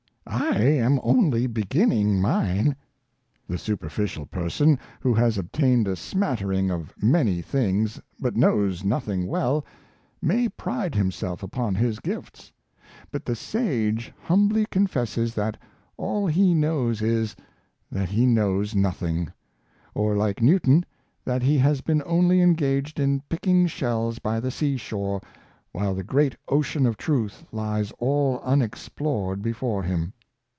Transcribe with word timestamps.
I 0.33 0.59
am 0.61 0.99
only 1.03 1.45
beginning 1.47 2.21
mine." 2.21 2.75
The 3.49 3.57
superficial 3.57 4.25
person, 4.27 4.79
who 5.01 5.13
has 5.15 5.37
obtained 5.37 5.87
a 5.89 5.95
smattering 5.97 6.69
of 6.71 6.93
many 7.01 7.41
things 7.41 7.99
but 8.19 8.35
knows 8.37 8.83
nothing 8.83 9.27
well, 9.27 9.65
may 10.21 10.47
pride 10.47 10.95
himself 10.95 11.43
upon 11.43 11.75
his 11.75 11.99
gifts; 11.99 12.51
but 13.11 13.25
the 13.25 13.35
sage 13.35 14.13
humbly 14.21 14.65
confesses 14.67 15.33
that 15.35 15.57
''all 15.97 16.27
he 16.29 16.53
knows 16.53 17.01
is, 17.01 17.35
that 17.91 18.09
he 18.09 18.25
knows 18.25 18.73
nothing,'' 18.73 19.33
or, 19.93 20.15
like 20.15 20.41
Newton, 20.41 20.85
that 21.25 21.43
he 21.43 21.57
has 21.57 21.81
been 21.81 22.01
only 22.05 22.39
engaged 22.41 22.99
in 23.01 23.21
picking 23.27 23.67
shells 23.67 24.19
by 24.19 24.39
the 24.39 24.51
sea 24.51 24.77
shore 24.77 25.19
while 25.73 25.93
the 25.93 26.03
great 26.03 26.35
ocean 26.47 26.85
of 26.85 26.95
truth 26.97 27.43
lies 27.51 27.91
all 27.99 28.39
unexplored 28.43 29.41
before 29.41 29.83
him. 29.83 30.13